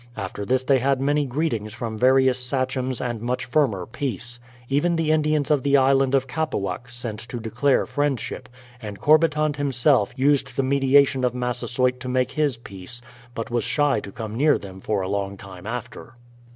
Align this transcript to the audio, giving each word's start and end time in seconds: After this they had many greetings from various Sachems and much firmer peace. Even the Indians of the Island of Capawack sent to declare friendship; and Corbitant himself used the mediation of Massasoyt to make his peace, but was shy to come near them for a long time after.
After 0.17 0.45
this 0.47 0.63
they 0.63 0.79
had 0.79 0.99
many 0.99 1.27
greetings 1.27 1.75
from 1.75 1.95
various 1.95 2.43
Sachems 2.43 2.99
and 2.99 3.21
much 3.21 3.45
firmer 3.45 3.85
peace. 3.85 4.39
Even 4.67 4.95
the 4.95 5.11
Indians 5.11 5.51
of 5.51 5.61
the 5.61 5.77
Island 5.77 6.15
of 6.15 6.25
Capawack 6.25 6.89
sent 6.89 7.19
to 7.29 7.39
declare 7.39 7.85
friendship; 7.85 8.49
and 8.81 8.99
Corbitant 8.99 9.57
himself 9.57 10.11
used 10.17 10.55
the 10.57 10.63
mediation 10.63 11.23
of 11.23 11.35
Massasoyt 11.35 11.99
to 11.99 12.09
make 12.09 12.31
his 12.31 12.57
peace, 12.57 12.99
but 13.35 13.51
was 13.51 13.63
shy 13.63 13.99
to 13.99 14.11
come 14.11 14.33
near 14.35 14.57
them 14.57 14.79
for 14.79 15.03
a 15.03 15.07
long 15.07 15.37
time 15.37 15.67
after. 15.67 16.15